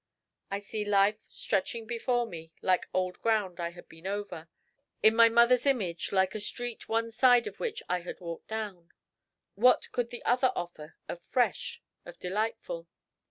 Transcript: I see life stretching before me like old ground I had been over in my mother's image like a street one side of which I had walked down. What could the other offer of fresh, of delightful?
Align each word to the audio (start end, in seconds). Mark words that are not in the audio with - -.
I 0.49 0.57
see 0.57 0.83
life 0.83 1.27
stretching 1.29 1.85
before 1.85 2.25
me 2.25 2.53
like 2.63 2.89
old 2.91 3.21
ground 3.21 3.59
I 3.59 3.69
had 3.69 3.87
been 3.87 4.07
over 4.07 4.47
in 5.03 5.15
my 5.15 5.29
mother's 5.29 5.67
image 5.67 6.11
like 6.11 6.33
a 6.33 6.39
street 6.39 6.89
one 6.89 7.11
side 7.11 7.45
of 7.45 7.59
which 7.59 7.83
I 7.87 7.99
had 7.99 8.19
walked 8.19 8.47
down. 8.47 8.89
What 9.53 9.91
could 9.91 10.09
the 10.09 10.23
other 10.25 10.51
offer 10.55 10.95
of 11.07 11.21
fresh, 11.21 11.83
of 12.03 12.17
delightful? 12.17 12.87